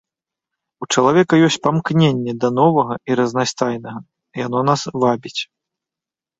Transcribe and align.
У 0.83 0.87
чалавека 0.95 1.33
ёсць 1.47 1.57
памкненні 1.67 2.31
да 2.45 2.51
новага 2.61 2.93
і 3.09 3.21
разнастайнага, 3.21 3.99
яно 4.45 4.59
нас 4.73 4.81
вабіць. 5.07 5.39